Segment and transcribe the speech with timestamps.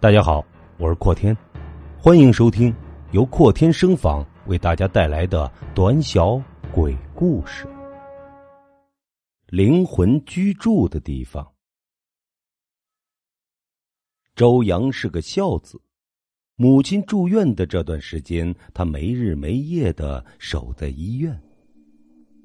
[0.00, 0.46] 大家好，
[0.78, 1.36] 我是阔天，
[1.98, 2.72] 欢迎收听
[3.10, 6.40] 由阔天声访为大家带来的短小
[6.72, 7.66] 鬼故事。
[9.48, 11.44] 灵魂居住的地方。
[14.36, 15.80] 周阳是个孝子，
[16.54, 21.36] 母亲住院的这段时间，他没日没夜的守在医院。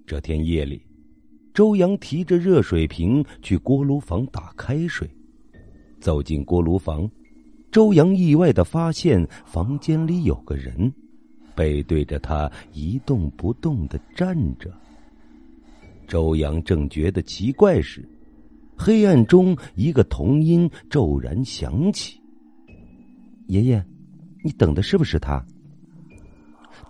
[0.07, 0.83] 这天夜里，
[1.54, 5.07] 周阳提着热水瓶去锅炉房打开水，
[6.01, 7.07] 走进锅炉房。
[7.73, 10.93] 周阳意外的发现，房间里有个人，
[11.55, 14.71] 背对着他一动不动的站着。
[16.07, 18.07] 周阳正觉得奇怪时，
[18.77, 22.21] 黑暗中一个童音骤然响起
[23.49, 23.84] ：“爷爷，
[24.43, 25.43] 你等的是不是他？”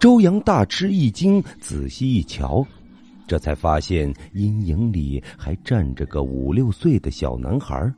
[0.01, 2.61] 周阳大吃一惊，仔细一瞧，
[3.25, 7.89] 这才发现阴影里还站着个五六岁的小男孩。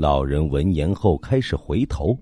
[0.00, 2.18] 老人闻言后开始回头，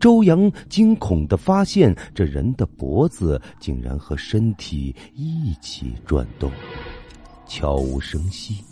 [0.00, 6.50] 周阳惊恐的发现，这人的脖子竟然和身体一起转动，
[7.46, 8.64] 悄无声息。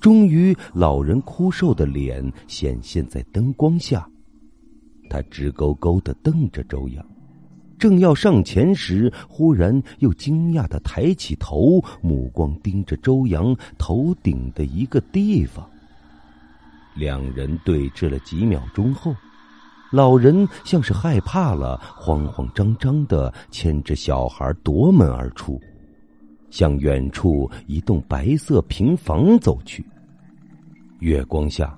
[0.00, 4.04] 终于，老人枯瘦的脸显现在灯光下，
[5.08, 7.06] 他直勾勾的瞪着周阳，
[7.78, 15.64] 正要上前时，忽然又惊讶的抬起头，目光盯着周阳头顶的一个地方。
[16.94, 19.14] 两人对峙了几秒钟后，
[19.90, 25.60] 老人像是害怕了，慌慌张张的牵着小孩夺门而出，
[26.50, 29.84] 向远处一栋白色平房走去。
[31.00, 31.76] 月光下，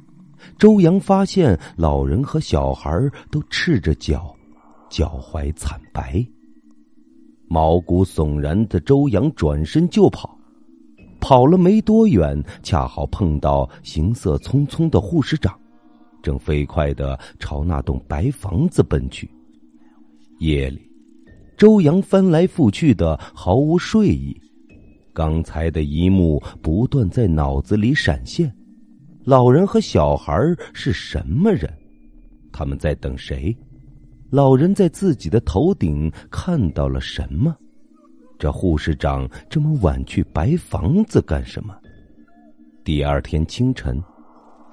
[0.59, 2.91] 周阳发现老人和小孩
[3.31, 4.35] 都赤着脚，
[4.89, 6.25] 脚踝惨白。
[7.49, 10.36] 毛骨悚然的周阳转身就跑。
[11.21, 15.59] 跑了没多远，恰好碰到行色匆匆的护士长，
[16.23, 19.31] 正飞快的朝那栋白房子奔去。
[20.39, 20.81] 夜里，
[21.57, 24.39] 周阳翻来覆去的毫无睡意，
[25.13, 28.55] 刚才的一幕不断在脑子里闪现：
[29.25, 30.37] 老人和小孩
[30.73, 31.73] 是什么人？
[32.53, 33.57] 他们在等谁？
[34.31, 37.57] 老人在自己的头顶看到了什么？
[38.39, 41.75] 这护士长这么晚去白房子干什么？
[42.85, 44.03] 第二天清晨，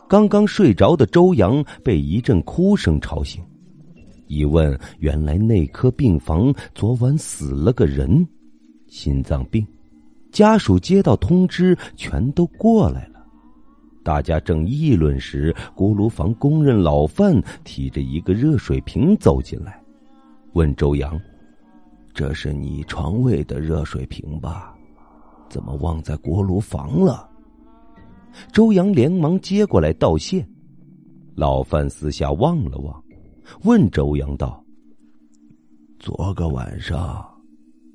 [0.07, 3.43] 刚刚睡着的周阳被一阵哭声吵醒，
[4.27, 8.27] 一问，原来内科病房昨晚死了个人，
[8.87, 9.65] 心脏病。
[10.31, 13.23] 家属接到通知，全都过来了。
[14.03, 19.81] 大家正议论时，锅炉房工人老范提着一个热水瓶走进来，
[20.53, 21.19] 问周阳。
[22.13, 24.75] 这是你床位的热水瓶吧？
[25.49, 27.29] 怎么忘在锅炉房了？
[28.51, 30.45] 周阳连忙接过来道谢。
[31.35, 33.03] 老范私下望了望，
[33.63, 34.63] 问周阳道
[35.99, 37.27] ：“昨个晚上，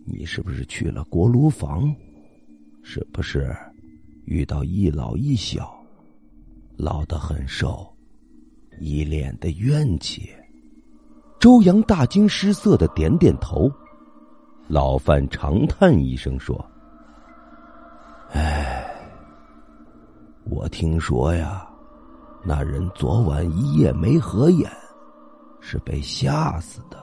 [0.04, 1.94] 你是不是去了锅炉房？
[2.82, 3.56] 是不是
[4.24, 5.72] 遇到一老一小，
[6.76, 7.86] 老的很瘦，
[8.80, 10.28] 一脸的怨气？”
[11.38, 13.70] 周阳大惊失色的点点头。
[14.68, 16.62] 老范长叹一声说
[18.32, 18.86] ：“哎，
[20.44, 21.66] 我听说呀，
[22.44, 24.70] 那人昨晚一夜没合眼，
[25.58, 27.02] 是被吓死的。”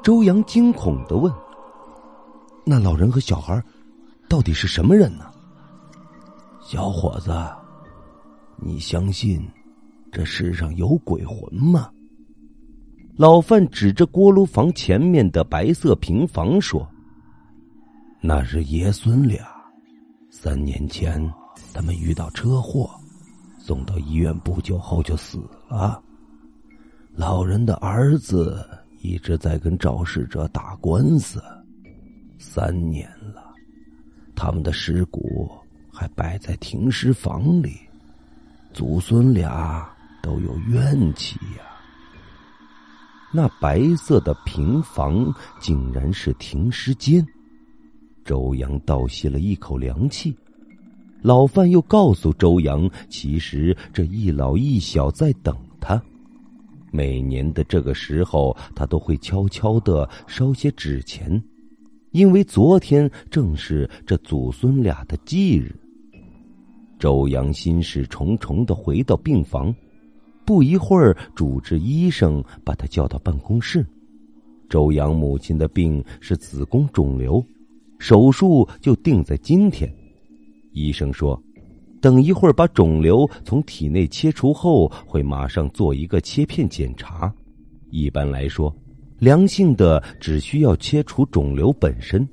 [0.00, 1.32] 周阳惊恐的问
[2.64, 3.60] ：“那老人和小孩，
[4.28, 5.24] 到底是什么人呢？”
[6.62, 7.32] 小伙子，
[8.56, 9.44] 你相信
[10.12, 11.90] 这世上有鬼魂吗？
[13.18, 16.88] 老范指着锅炉房前面的白色平房说
[18.22, 19.44] ：“那是爷孙俩，
[20.30, 21.20] 三年前
[21.74, 22.88] 他们遇到车祸，
[23.58, 26.00] 送到医院不久后就死了。
[27.12, 28.64] 老人的儿子
[29.02, 31.42] 一直在跟肇事者打官司，
[32.38, 33.52] 三年了，
[34.36, 35.50] 他们的尸骨
[35.92, 37.80] 还摆在停尸房里，
[38.72, 39.90] 祖孙俩
[40.22, 41.64] 都有怨气呀。”
[43.30, 47.24] 那白色的平房竟然是停尸间，
[48.24, 50.34] 周阳倒吸了一口凉气。
[51.20, 56.00] 老范又告诉周阳，其实这一老一小在等他。
[56.90, 61.42] 每年的这个时候，他都会悄悄的烧些纸钱，
[62.12, 65.74] 因为昨天正是这祖孙俩的忌日。
[66.98, 69.74] 周阳心事重重的回到病房。
[70.48, 73.86] 不一会儿，主治医生把他叫到办公室。
[74.66, 77.44] 周阳母亲的病是子宫肿瘤，
[77.98, 79.94] 手术就定在今天。
[80.72, 81.38] 医生说，
[82.00, 87.30] 等一会儿把肿瘤从体内切除后，会马上做一个切片检查。
[87.90, 88.74] 一般来说，
[89.18, 92.26] 良性的只需要切除肿瘤本身，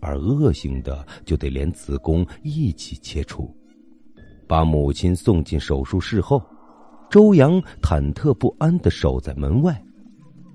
[0.00, 3.52] 而恶性的就得连子宫一起切除。
[4.46, 6.40] 把母亲送进手术室后，
[7.10, 9.80] 周阳忐忑不安的守在门外。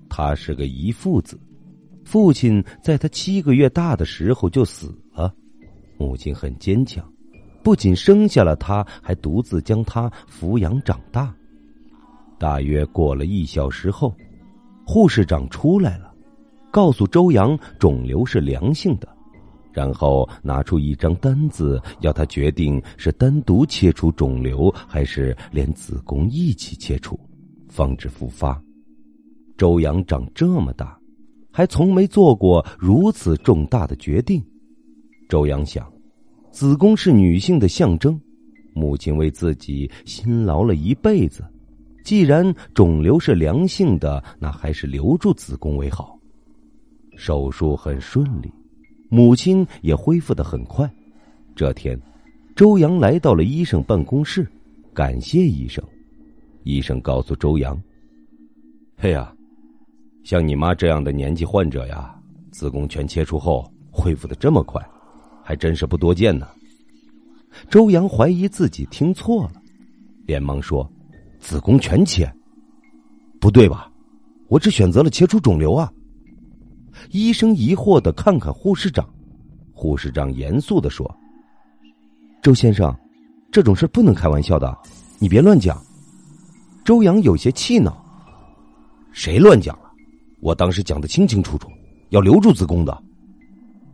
[0.09, 1.39] 他是个遗腹子，
[2.03, 5.33] 父亲在他七个月大的时候就死了，
[5.97, 7.03] 母亲很坚强，
[7.63, 11.33] 不仅生下了他，还独自将他抚养长大。
[12.37, 14.13] 大约过了一小时后。
[14.83, 16.11] 护士长出来了，
[16.71, 19.07] 告诉周阳肿瘤是良性的，
[19.73, 27.19] 然后拿出一张单子，要他决定是单独切除肿瘤，还是连子宫一起切除，
[27.67, 28.61] 防止复发。
[29.57, 30.97] 周阳长这么大，
[31.51, 34.43] 还从没做过如此重大的决定。
[35.29, 35.91] 周阳想，
[36.51, 38.19] 子宫是女性的象征，
[38.73, 41.45] 母亲为自己辛劳了一辈子。
[42.03, 46.17] 既然肿瘤是良性的，那还是留住子宫为好。
[47.15, 48.51] 手术很顺利，
[49.13, 50.89] 母亲也恢复的很快。
[51.53, 51.99] 这天，
[52.55, 54.49] 周阳来到了医生办公室，
[54.93, 55.83] 感谢医生。
[56.63, 57.77] 医生告诉周阳
[58.95, 59.35] ：“嘿呀，
[60.23, 62.17] 像你妈这样的年纪患者呀，
[62.51, 64.81] 子宫全切除后恢复的这么快，
[65.43, 66.47] 还真是不多见呢。”
[67.69, 69.61] 周阳怀疑自己听错了，
[70.25, 70.89] 连忙说。
[71.37, 72.33] 子宫全切？
[73.41, 73.91] 不对吧？
[74.47, 75.91] 我只选择了切除肿瘤啊！
[77.09, 79.07] 医生疑惑的看看护士长，
[79.73, 81.09] 护士长严肃的说
[82.41, 82.95] ：“周先生，
[83.51, 84.77] 这种事不能开玩笑的，
[85.19, 85.81] 你别乱讲。”
[86.85, 88.03] 周阳有些气恼
[89.11, 89.91] ：“谁乱讲了？
[90.41, 91.69] 我当时讲的清清楚楚，
[92.09, 93.03] 要留住子宫的。”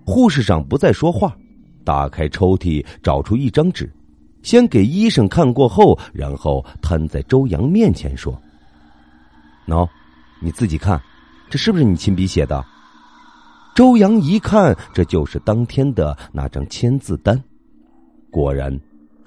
[0.05, 1.35] 护士长不再说话，
[1.83, 3.91] 打开抽屉，找出一张纸。
[4.41, 8.39] 先给医生看过后，然后摊在周阳面前说
[9.67, 9.85] ：“喏，
[10.41, 11.01] 你自己看，
[11.49, 12.63] 这是不是你亲笔写的？”
[13.77, 17.39] 周阳一看，这就是当天的那张签字单。
[18.31, 18.75] 果然，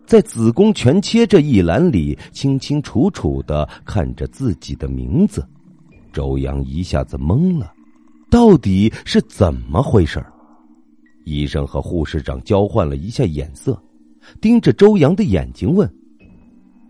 [0.05, 5.47] 在子宫全切这一栏里，清清楚楚的看着自己的名字。
[6.13, 7.73] 周阳一下子懵了，
[8.29, 10.21] 到底是怎么回事
[11.25, 13.81] 医生和护士长交换了一下眼色。
[14.41, 15.89] 盯着周阳的眼睛问：“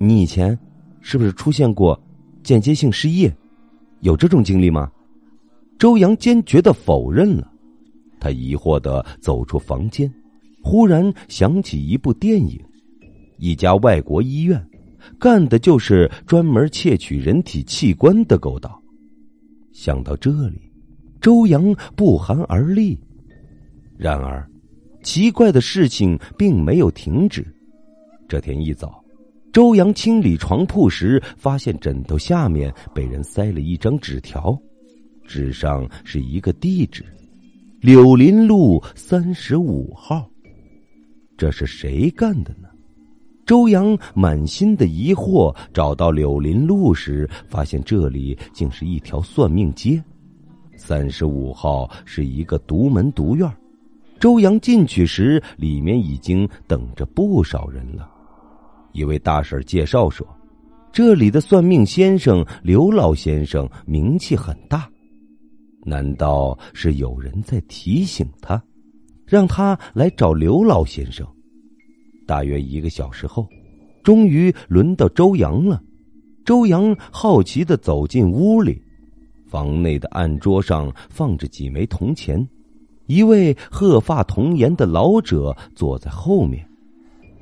[0.00, 0.58] 你以前
[1.02, 2.02] 是不是出现过
[2.42, 3.30] 间接性失忆？
[4.00, 4.90] 有这种经历吗？”
[5.78, 7.49] 周阳坚决的否认了。
[8.20, 10.12] 他疑惑的走出房间，
[10.62, 12.60] 忽然想起一部电影，
[13.38, 14.64] 一家外国医院
[15.18, 18.70] 干的就是专门窃取人体器官的勾当。
[19.72, 20.60] 想到这里，
[21.20, 22.96] 周阳不寒而栗。
[23.96, 24.46] 然而。
[25.02, 27.42] 奇怪的事情并没有停止。
[28.28, 29.02] 这天一早，
[29.50, 34.54] 周阳清理床铺时，发现枕头下面被人塞了一张纸条，
[35.26, 37.02] 纸上是一个地址：
[37.80, 40.28] 柳林路三十五号。
[41.38, 42.68] 这是谁干的呢？
[43.46, 45.56] 周阳满心的疑惑。
[45.72, 50.02] 找到柳林路时，发现这里竟是一条算命街，
[50.76, 53.50] 三十五号是一个独门独院。
[54.18, 58.10] 周阳进去时，里面已经等着不少人了。
[58.92, 60.26] 一位大婶介绍说
[60.92, 64.86] ：“这里的算命先生刘老先生名气很大，
[65.84, 68.62] 难道是有人在提醒他，
[69.26, 71.26] 让他来找刘老先生？”
[72.26, 73.46] 大约一个小时后，
[74.02, 75.82] 终于轮到周阳了。
[76.44, 78.80] 周阳好奇的走进屋里，
[79.46, 82.46] 房内的案桌上放着几枚铜钱。
[83.06, 86.64] 一位鹤发童颜的老者坐在后面，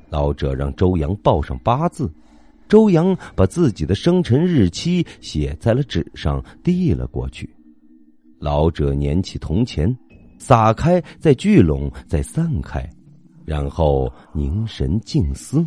[0.09, 2.11] 老者让周阳报上八字，
[2.67, 7.47] 周阳把自己的生辰日期写在了纸上，递了过去。
[8.39, 9.93] 老者捻起铜钱，
[10.37, 12.89] 撒开，再聚拢，再散开，
[13.45, 15.65] 然后凝神静思。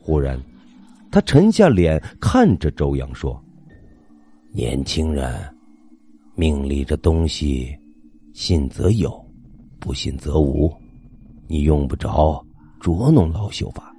[0.00, 0.40] 忽然，
[1.10, 3.40] 他沉下脸看着周阳说
[4.52, 5.54] ：“年轻人，
[6.34, 7.76] 命里这东西。”
[8.32, 9.22] 信则有，
[9.78, 10.72] 不信则无。
[11.46, 12.44] 你用不着
[12.80, 13.92] 捉弄老朽吧？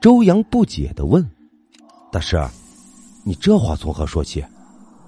[0.00, 1.24] 周阳不解的问
[2.12, 2.36] ：“大师，
[3.24, 4.44] 你这话从何说起？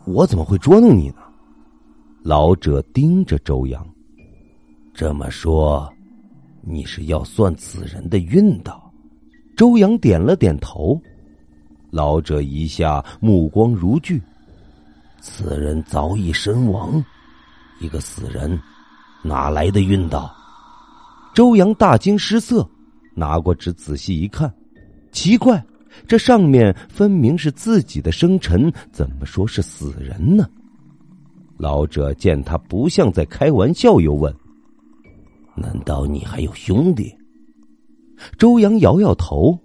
[0.06, 1.16] 我怎么会捉弄你呢？”
[2.24, 3.84] 老者盯着周阳，
[4.94, 5.92] 这么说，
[6.60, 8.92] 你是要算此人的运道？
[9.56, 11.00] 周阳点了点头。
[11.90, 14.22] 老者一下目光如炬
[15.20, 17.04] ：“此人早已身亡。”
[17.82, 18.56] 一个死人，
[19.24, 20.32] 哪来的运道？
[21.34, 22.64] 周阳大惊失色，
[23.16, 24.52] 拿过纸仔细一看，
[25.10, 25.60] 奇怪，
[26.06, 30.48] 这上面分明是自己的生辰，怎么说是死人呢？
[31.62, 34.34] 老者见他不像在开玩笑，又问
[35.54, 37.16] ：“难道你还有兄弟？”
[38.36, 39.56] 周阳摇摇头：“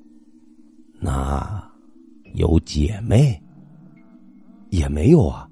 [1.01, 1.67] 那
[2.35, 3.41] 有姐妹？
[4.69, 5.49] 也没有啊，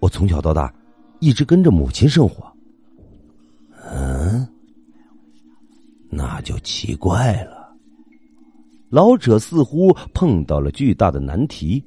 [0.00, 0.72] 我从小到大
[1.20, 2.50] 一直跟着母亲生活。”
[3.92, 4.48] 嗯。
[6.08, 7.76] 那就奇怪了。
[8.88, 11.84] 老者似乎碰到了巨大的难题，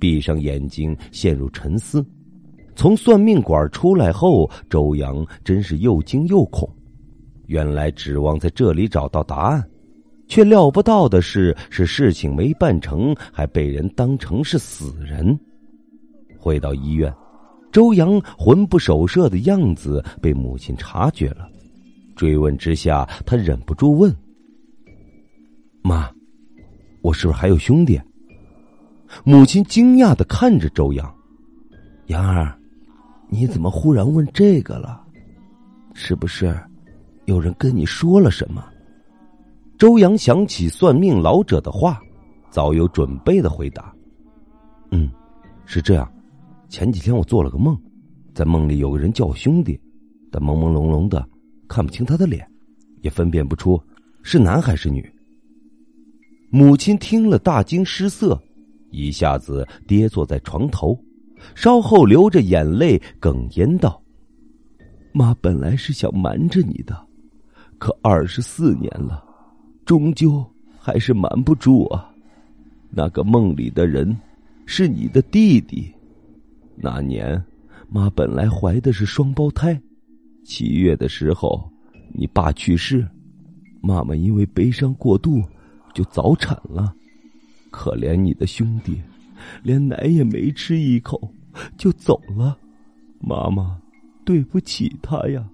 [0.00, 2.02] 闭上眼睛，陷入沉思。
[2.76, 6.68] 从算命馆出来后，周阳真是又惊又恐。
[7.46, 9.62] 原来指望在这里找到答案，
[10.26, 15.38] 却料不到的是，是事情没办成，还被人当成是死人。
[16.38, 17.12] 回到医院，
[17.70, 21.48] 周阳魂不守舍的样子被母亲察觉了。
[22.16, 24.14] 追问之下，他忍不住问
[25.82, 26.10] ：“妈，
[27.02, 28.00] 我是不是还有兄弟？”
[29.22, 31.14] 母亲惊讶的看着周阳
[32.06, 32.56] ：“阳儿，
[33.28, 35.02] 你怎么忽然问这个了？
[35.92, 36.56] 是不是
[37.26, 38.64] 有人跟你说了什么？”
[39.78, 42.00] 周阳想起算命老者的话，
[42.50, 43.94] 早有准备的回答
[44.92, 45.10] ：“嗯，
[45.66, 46.10] 是这样。
[46.68, 47.76] 前几天我做了个梦，
[48.34, 49.80] 在梦里有个人叫我兄弟，
[50.30, 51.26] 但朦朦胧胧的。”
[51.66, 52.46] 看不清他的脸，
[53.00, 53.82] 也分辨不出
[54.22, 55.10] 是男还是女。
[56.50, 58.40] 母亲听了大惊失色，
[58.90, 60.96] 一下子跌坐在床头，
[61.54, 64.00] 稍后流着眼泪哽咽道
[65.12, 66.96] ：“妈本来是想瞒着你的，
[67.78, 69.24] 可二十四年了，
[69.84, 70.44] 终究
[70.78, 72.10] 还是瞒不住啊。
[72.90, 74.16] 那个梦里的人
[74.66, 75.92] 是你的弟弟，
[76.76, 77.42] 那年
[77.88, 79.80] 妈本来怀的是双胞胎。”
[80.44, 81.70] 七月的时候，
[82.12, 83.06] 你爸去世，
[83.80, 85.42] 妈妈因为悲伤过度，
[85.94, 86.94] 就早产了。
[87.70, 89.00] 可怜你的兄弟，
[89.62, 91.20] 连奶也没吃一口
[91.76, 92.56] 就走了，
[93.20, 93.78] 妈妈
[94.24, 95.44] 对不起他呀。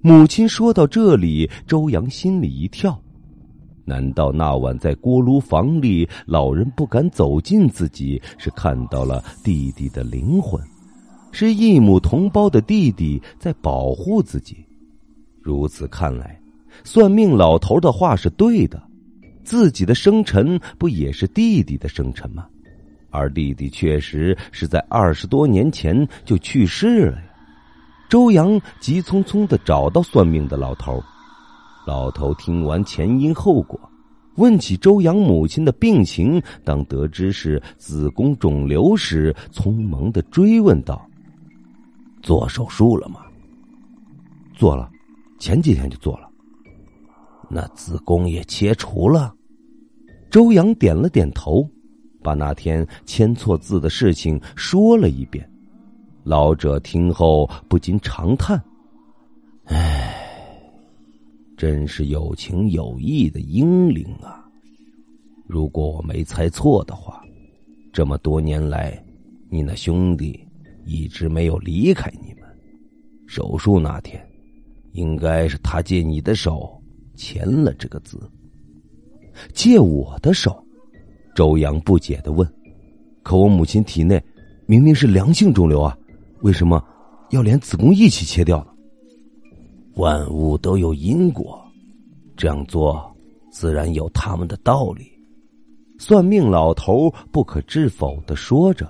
[0.00, 3.00] 母亲说到这里，周阳心里一跳，
[3.86, 10.62] 难道那晚在锅炉房里，老人不敢走近自己，是看到了弟弟的灵魂？
[11.32, 14.64] 是异母同胞的弟弟在保护自己，
[15.42, 16.40] 如此看来，
[16.84, 18.80] 算命老头的话是对的，
[19.44, 22.46] 自己的生辰不也是弟弟的生辰吗？
[23.10, 27.24] 而弟弟确实是在二十多年前就去世了呀。
[28.08, 31.02] 周阳急匆匆的找到算命的老头，
[31.86, 33.78] 老头听完前因后果，
[34.36, 41.08] 问起周阳母亲的病情，当得知是子宫肿瘤时，匆忙的追问道。
[42.22, 43.20] 做手术了吗？
[44.54, 44.90] 做了，
[45.38, 46.28] 前几天就做了。
[47.50, 49.34] 那子宫也切除了。
[50.30, 51.68] 周阳点了点头，
[52.22, 55.48] 把那天签错字的事情说了一遍。
[56.24, 58.62] 老者听后不禁长叹
[59.66, 60.14] ：“唉，
[61.56, 64.44] 真是有情有义的英灵啊！
[65.46, 67.22] 如果我没猜错的话，
[67.92, 69.02] 这么多年来，
[69.48, 70.40] 你那兄弟……”
[70.86, 72.42] 一直没有离开你们。
[73.26, 74.22] 手术那天，
[74.92, 76.78] 应该是他借你的手
[77.14, 78.20] 签了这个字。
[79.52, 80.62] 借我的手？
[81.34, 82.48] 周阳不解的问
[83.24, 84.22] ：“可我母亲体内
[84.66, 85.98] 明明是良性肿瘤啊，
[86.42, 86.80] 为什么
[87.30, 88.66] 要连子宫一起切掉呢？”
[89.96, 91.60] 万物都有因果，
[92.36, 93.12] 这样做
[93.50, 95.10] 自然有他们的道理。
[95.98, 98.88] 算命老头不可置否的说着。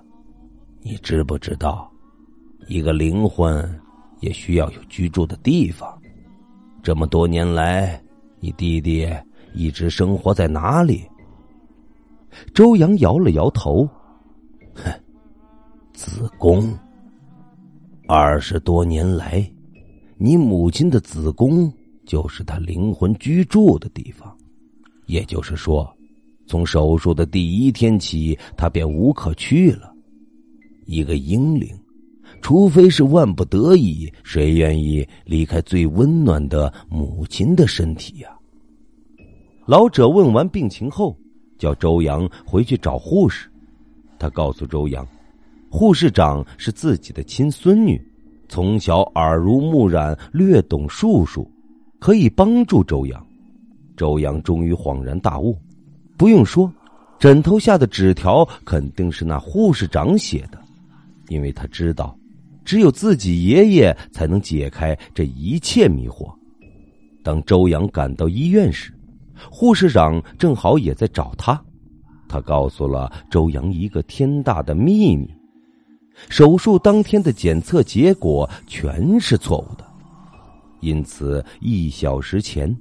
[0.82, 1.90] 你知不知道，
[2.68, 3.80] 一个灵魂
[4.20, 5.98] 也需要有居住的地方？
[6.82, 8.02] 这么多年来，
[8.44, 9.08] 你弟弟
[9.54, 11.02] 一直生活在哪里？
[12.52, 13.88] 周阳摇了摇头，
[14.74, 14.92] 哼，
[15.94, 16.70] 子宫。
[18.06, 19.50] 二十多年来，
[20.18, 21.72] 你母亲的子宫
[22.04, 24.30] 就是他灵魂居住的地方。
[25.06, 25.90] 也就是说，
[26.46, 29.90] 从手术的第一天起，他便无可去了。
[30.84, 31.74] 一个婴灵，
[32.42, 38.28] 除非是万不得已，谁愿意离开最温暖的母亲的身体呀？
[39.66, 41.16] 老者问完病情后，
[41.58, 43.48] 叫周阳回去找护士。
[44.18, 45.06] 他告诉周阳，
[45.70, 47.98] 护士长是自己的亲孙女，
[48.46, 51.50] 从小耳濡目染，略懂术数，
[51.98, 53.26] 可以帮助周阳。
[53.96, 55.56] 周阳终于恍然大悟，
[56.18, 56.70] 不用说，
[57.18, 60.58] 枕头下的纸条肯定是那护士长写的。
[61.28, 62.14] 因为他知道，
[62.66, 66.30] 只有自己爷爷才能解开这一切迷惑。
[67.22, 68.92] 当周阳赶到医院时，
[69.50, 71.60] 护士长正好也在找他。
[72.28, 75.28] 他告诉了周阳一个天大的秘密：
[76.28, 79.84] 手术当天的检测结果全是错误的。
[80.80, 82.76] 因此，一小时前，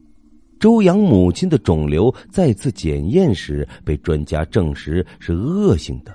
[0.60, 6.14] 周阳母亲的肿瘤再次检验时，被专家证实是恶性的。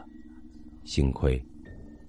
[0.84, 1.42] 幸亏，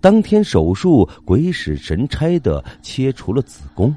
[0.02, 3.96] 当天手术鬼使神差的切除了子宫。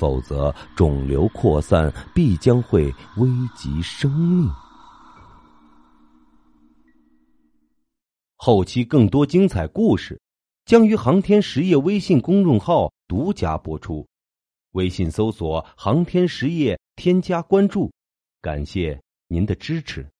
[0.00, 2.86] 否则，肿瘤扩散必将会
[3.18, 4.50] 危及生命。
[8.36, 10.18] 后期更多精彩故事
[10.64, 14.08] 将于航天实业微信公众号独家播出，
[14.72, 17.92] 微信搜索“航天实业”，添加关注，
[18.40, 20.10] 感谢您的支持。